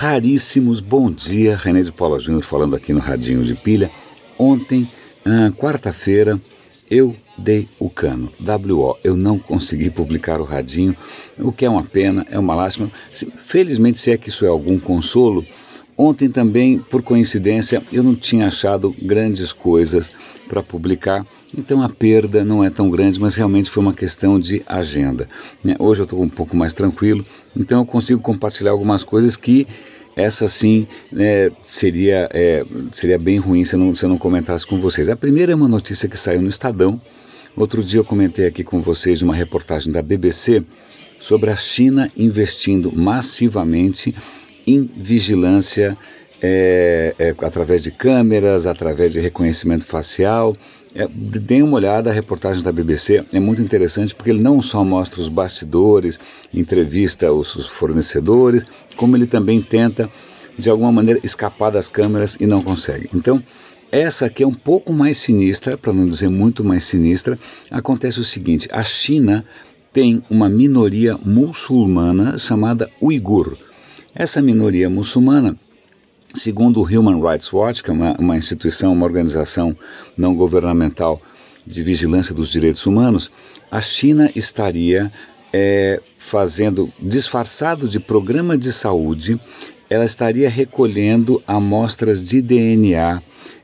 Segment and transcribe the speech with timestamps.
[0.00, 0.80] raríssimos.
[0.80, 3.90] Bom dia, René de Paula Júnior falando aqui no Radinho de Pilha.
[4.38, 4.88] Ontem,
[5.26, 6.40] ah, quarta-feira,
[6.90, 8.32] eu dei o cano.
[8.40, 10.96] WO, eu não consegui publicar o Radinho,
[11.38, 12.90] o que é uma pena, é uma lástima.
[13.44, 15.44] Felizmente, se é que isso é algum consolo,
[15.98, 20.10] ontem também, por coincidência, eu não tinha achado grandes coisas
[20.48, 21.26] para publicar,
[21.56, 25.28] então a perda não é tão grande, mas realmente foi uma questão de agenda.
[25.62, 25.76] Né?
[25.78, 27.24] Hoje eu estou um pouco mais tranquilo,
[27.54, 29.68] então eu consigo compartilhar algumas coisas que
[30.16, 34.66] essa sim né, seria, é, seria bem ruim se eu, não, se eu não comentasse
[34.66, 35.08] com vocês.
[35.08, 37.00] A primeira é uma notícia que saiu no Estadão.
[37.56, 40.62] Outro dia eu comentei aqui com vocês uma reportagem da BBC
[41.18, 44.14] sobre a China investindo massivamente
[44.66, 45.96] em vigilância
[46.42, 50.56] é, é, através de câmeras, através de reconhecimento facial.
[50.94, 51.08] É,
[51.62, 55.28] uma olhada, a reportagem da BBC é muito interessante porque ele não só mostra os
[55.28, 56.18] bastidores,
[56.52, 58.64] entrevista os fornecedores,
[58.96, 60.10] como ele também tenta,
[60.58, 63.08] de alguma maneira, escapar das câmeras e não consegue.
[63.14, 63.42] Então,
[63.92, 67.38] essa aqui é um pouco mais sinistra, para não dizer muito mais sinistra.
[67.70, 69.44] Acontece o seguinte: a China
[69.92, 73.56] tem uma minoria muçulmana chamada uigur.
[74.14, 75.56] Essa minoria muçulmana
[76.34, 79.76] Segundo o Human Rights Watch, que é uma, uma instituição, uma organização
[80.16, 81.20] não governamental
[81.66, 83.30] de vigilância dos direitos humanos,
[83.70, 85.12] a China estaria
[85.52, 89.40] é, fazendo, disfarçado de programa de saúde,
[89.88, 93.20] ela estaria recolhendo amostras de DNA,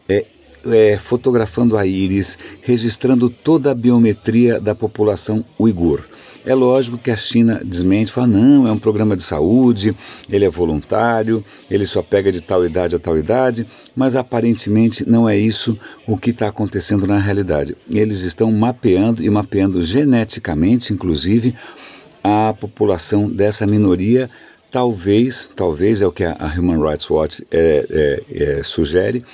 [0.08, 0.26] é,
[0.72, 6.04] é, fotografando a íris, registrando toda a biometria da população uigur.
[6.46, 9.96] É lógico que a China desmente, fala: não, é um programa de saúde,
[10.30, 15.28] ele é voluntário, ele só pega de tal idade a tal idade, mas aparentemente não
[15.28, 17.76] é isso o que está acontecendo na realidade.
[17.90, 21.52] Eles estão mapeando e mapeando geneticamente, inclusive,
[22.22, 24.30] a população dessa minoria.
[24.70, 29.24] Talvez, talvez é o que a Human Rights Watch é, é, é, sugere,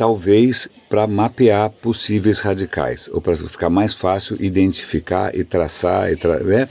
[0.00, 6.42] talvez para mapear possíveis radicais, ou para ficar mais fácil identificar e traçar e tra
[6.42, 6.66] né,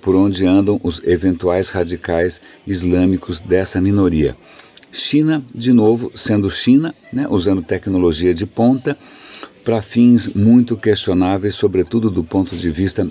[0.00, 4.34] por onde andam os eventuais radicais islâmicos dessa minoria.
[4.90, 8.96] China, de novo, sendo China, né, usando tecnologia de ponta
[9.62, 13.06] para fins muito questionáveis, sobretudo do ponto de vista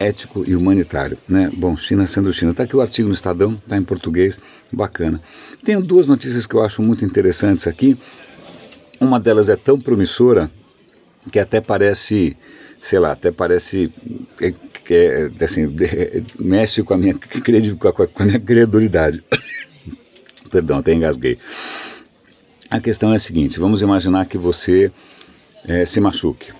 [0.00, 1.18] ético e humanitário.
[1.28, 1.48] Né?
[1.54, 2.50] Bom, China sendo China.
[2.50, 4.40] Está aqui o artigo no Estadão, está em português,
[4.72, 5.22] bacana.
[5.62, 7.96] Tenho duas notícias que eu acho muito interessantes aqui.
[9.00, 10.50] Uma delas é tão promissora
[11.30, 12.36] que até parece,
[12.80, 13.92] sei lá, até parece
[14.84, 15.74] que é, assim,
[16.38, 19.22] mexe com a minha credibilidade, com a minha credulidade.
[20.50, 21.38] Perdão, até engasguei.
[22.70, 24.90] A questão é a seguinte: vamos imaginar que você
[25.64, 26.52] é, se machuque,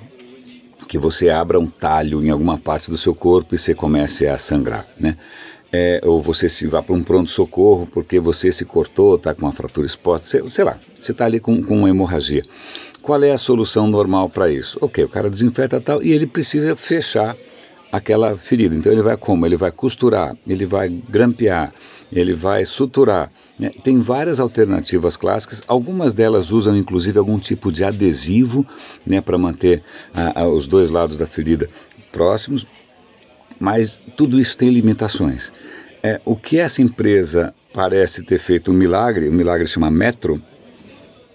[0.86, 4.38] que você abra um talho em alguma parte do seu corpo e você comece a
[4.38, 5.16] sangrar, né?
[5.72, 9.52] É, ou você se vá para um pronto-socorro porque você se cortou, está com uma
[9.52, 12.42] fratura exposta, sei, sei lá, você está ali com, com uma hemorragia.
[13.02, 14.78] Qual é a solução normal para isso?
[14.80, 17.36] Ok, o cara desinfeta tal e ele precisa fechar
[17.90, 18.74] aquela ferida.
[18.74, 19.46] Então ele vai como?
[19.46, 21.72] Ele vai costurar, ele vai grampear,
[22.12, 23.30] ele vai suturar.
[23.58, 23.70] Né?
[23.82, 28.66] Tem várias alternativas clássicas, algumas delas usam inclusive algum tipo de adesivo
[29.06, 29.82] né, para manter
[30.54, 31.68] os dois lados da ferida
[32.12, 32.66] próximos.
[33.58, 35.52] Mas tudo isso tem limitações.
[36.02, 40.40] É, o que essa empresa parece ter feito um milagre, o um milagre chama Metro,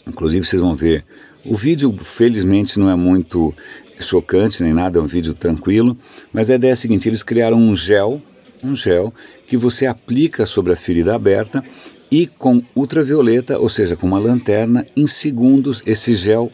[0.08, 1.06] inclusive vocês vão ver,
[1.46, 3.54] o vídeo felizmente não é muito
[4.00, 5.98] chocante nem nada, é um vídeo tranquilo,
[6.32, 8.22] mas a ideia é a seguinte, eles criaram um gel,
[8.64, 9.14] um gel
[9.48, 11.64] que você aplica sobre a ferida aberta
[12.10, 16.52] e com ultravioleta, ou seja, com uma lanterna, em segundos esse gel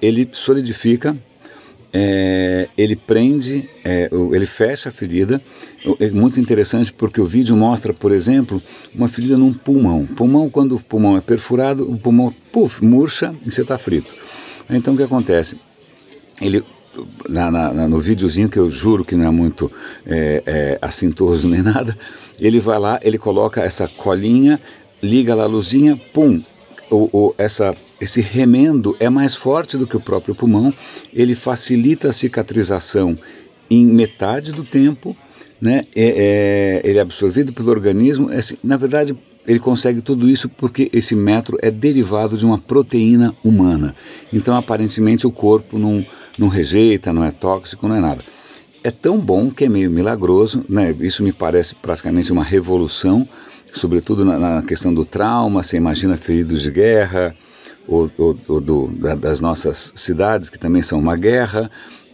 [0.00, 1.16] ele solidifica
[1.98, 5.40] é, ele prende, é, ele fecha a ferida.
[5.98, 8.62] É muito interessante porque o vídeo mostra, por exemplo,
[8.94, 10.04] uma ferida num pulmão.
[10.04, 14.12] Pulmão, quando o pulmão é perfurado, o pulmão puff, murcha e você está frito.
[14.68, 15.58] Então o que acontece?
[16.38, 16.62] Ele
[17.28, 19.72] na, na, no videozinho que eu juro que não é muito
[20.06, 21.96] é, é, assintoso nem nada,
[22.38, 24.60] ele vai lá, ele coloca essa colinha,
[25.02, 26.42] liga lá a luzinha, pum,
[26.90, 30.72] o, o, essa, esse remendo é mais forte do que o próprio pulmão,
[31.12, 33.16] ele facilita a cicatrização
[33.70, 35.16] em metade do tempo,
[35.60, 35.86] né?
[35.94, 38.30] é, é ele é absorvido pelo organismo.
[38.30, 39.16] É, assim, na verdade,
[39.46, 43.94] ele consegue tudo isso porque esse metro é derivado de uma proteína humana.
[44.32, 46.04] Então, aparentemente, o corpo não,
[46.38, 48.22] não rejeita, não é tóxico, não é nada.
[48.84, 50.94] É tão bom que é meio milagroso, né?
[51.00, 53.28] isso me parece praticamente uma revolução
[53.72, 57.34] sobretudo na, na questão do trauma, você imagina feridos de guerra,
[57.88, 61.70] ou, ou, ou do, da, das nossas cidades, que também são uma guerra,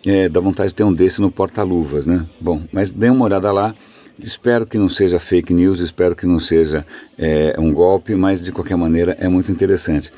[0.06, 2.26] é, dá vontade de ter um desse no porta-luvas, né?
[2.40, 3.74] Bom, mas dê uma olhada lá,
[4.18, 6.86] Espero que não seja fake news, espero que não seja
[7.18, 10.12] é, um golpe, mas de qualquer maneira é muito interessante.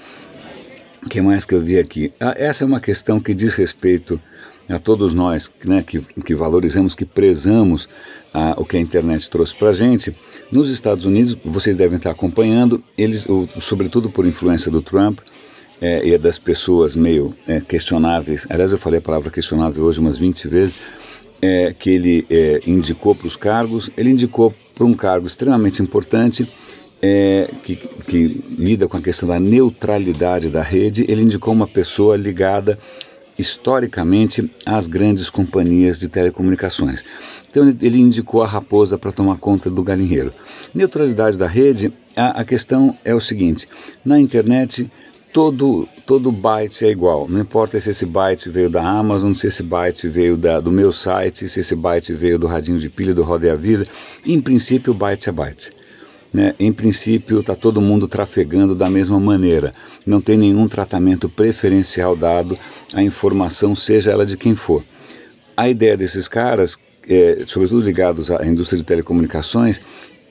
[1.03, 2.13] O que mais que eu vi aqui?
[2.21, 4.21] Ah, essa é uma questão que diz respeito
[4.69, 7.89] a todos nós né, que, que valorizamos, que prezamos
[8.35, 10.15] ah, o que a internet trouxe para a gente.
[10.51, 15.21] Nos Estados Unidos, vocês devem estar acompanhando, eles, o, sobretudo por influência do Trump
[15.81, 20.19] é, e das pessoas meio é, questionáveis, aliás, eu falei a palavra questionável hoje umas
[20.19, 20.75] 20 vezes,
[21.41, 26.49] é, que ele é, indicou para os cargos, ele indicou para um cargo extremamente importante
[27.01, 32.17] é, que, que, lida com a questão da neutralidade da rede, ele indicou uma pessoa
[32.17, 32.79] ligada
[33.39, 37.05] historicamente às grandes companhias de telecomunicações.
[37.51, 40.33] Então ele indicou a raposa para tomar conta do galinheiro.
[40.75, 43.69] Neutralidade da rede, a, a questão é o seguinte:
[44.05, 44.91] na internet
[45.33, 47.29] todo, todo byte é igual.
[47.29, 50.93] Não importa se esse byte veio da Amazon, se esse byte veio da, do meu
[50.93, 53.87] site, se esse byte veio do radinho de pilha, do Roda e Avisa.
[54.25, 55.73] Em princípio, byte é byte.
[56.35, 56.53] Né?
[56.59, 59.73] Em princípio, está todo mundo trafegando da mesma maneira.
[60.05, 62.59] Não tem nenhum tratamento preferencial dado
[62.93, 64.83] à informação, seja ela de quem for.
[65.57, 66.77] A ideia desses caras,
[67.09, 69.81] é, sobretudo ligados à indústria de telecomunicações,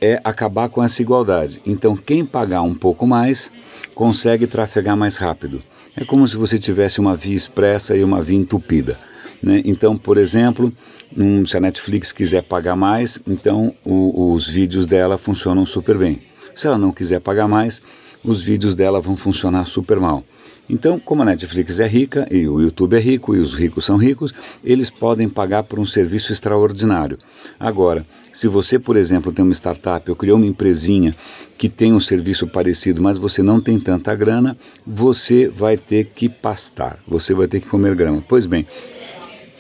[0.02, 1.62] é acabar com essa igualdade.
[1.66, 3.50] Então, quem pagar um pouco mais
[3.96, 5.64] consegue trafegar mais rápido.
[5.96, 9.00] É como se você tivesse uma via expressa e uma via entupida.
[9.44, 9.62] Né?
[9.66, 10.72] Então, por exemplo,
[11.16, 16.22] um, se a Netflix quiser pagar mais, então o, os vídeos dela funcionam super bem.
[16.56, 17.82] Se ela não quiser pagar mais,
[18.24, 20.24] os vídeos dela vão funcionar super mal.
[20.70, 23.98] Então, como a Netflix é rica e o YouTube é rico e os ricos são
[23.98, 27.18] ricos, eles podem pagar por um serviço extraordinário.
[27.60, 31.14] Agora, se você, por exemplo, tem uma startup ou criou uma empresinha
[31.58, 34.58] que tem um serviço parecido, mas você não tem tanta grana,
[34.88, 38.24] você vai ter que pastar, você vai ter que comer grama.
[38.26, 38.66] Pois bem,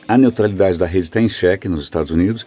[0.07, 2.45] a neutralidade da rede está em xeque nos Estados Unidos.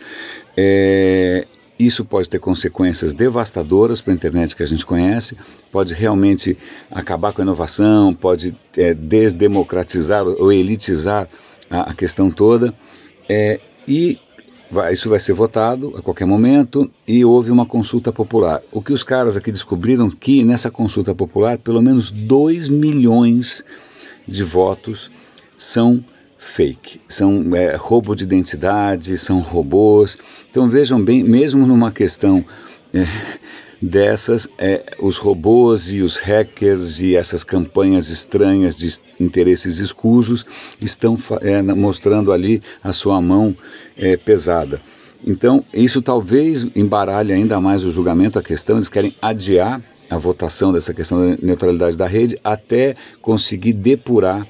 [0.57, 1.47] É,
[1.79, 5.37] isso pode ter consequências devastadoras para a internet que a gente conhece,
[5.71, 6.57] pode realmente
[6.91, 11.29] acabar com a inovação, pode é, desdemocratizar ou elitizar
[11.71, 12.73] a, a questão toda.
[13.29, 14.19] É, e
[14.71, 18.63] vai, isso vai ser votado a qualquer momento e houve uma consulta popular.
[18.73, 23.65] O que os caras aqui descobriram que nessa consulta popular, pelo menos 2 milhões
[24.27, 25.11] de votos
[25.59, 26.03] são
[26.47, 30.17] fake, são é, roubo de identidade, são robôs.
[30.51, 32.45] Então vejam bem, mesmo numa questão
[32.95, 33.07] é,
[33.83, 40.47] dessas, é, os robôs e os hackers e essas campanhas estranhas de interesses escusos
[40.81, 43.55] estão é, mostrando ali a sua mão
[43.99, 44.81] é, pesada.
[45.27, 50.73] Então isso talvez embaralhe ainda mais o julgamento, a questão, eles querem adiar a votação
[50.73, 54.47] dessa questão da neutralidade da rede até conseguir depurar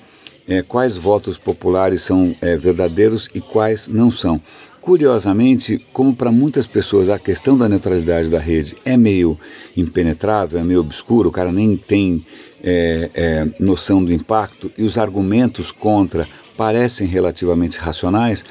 [0.48, 4.40] é, quais votos populares são é, verdadeiros e quais não são.
[4.80, 9.38] Curiosamente, como para muitas pessoas a questão da neutralidade da rede é meio
[9.76, 12.24] impenetrável, é meio obscuro, o cara nem tem
[12.62, 18.44] é, é noção do impacto e os argumentos contra parecem relativamente racionais,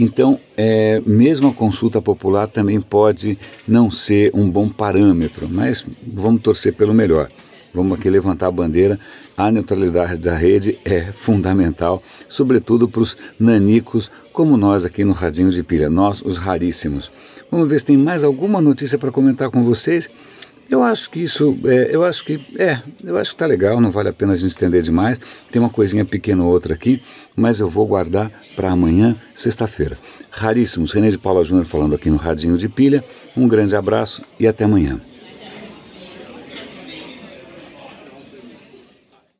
[0.00, 3.36] então, é, mesmo a consulta popular também pode
[3.66, 7.28] não ser um bom parâmetro, mas vamos torcer pelo melhor.
[7.74, 8.98] Vamos aqui levantar a bandeira
[9.38, 15.48] a neutralidade da rede é fundamental, sobretudo para os nanicos como nós aqui no Radinho
[15.52, 17.08] de Pilha, nós os raríssimos.
[17.48, 20.10] Vamos ver se tem mais alguma notícia para comentar com vocês.
[20.68, 23.92] Eu acho que isso, é, eu acho que, é, eu acho que está legal, não
[23.92, 25.20] vale a pena a gente estender demais.
[25.52, 27.00] Tem uma coisinha pequena ou outra aqui,
[27.36, 29.96] mas eu vou guardar para amanhã, sexta-feira.
[30.30, 33.04] Raríssimos, René de Paula Júnior falando aqui no Radinho de Pilha.
[33.36, 35.00] Um grande abraço e até amanhã.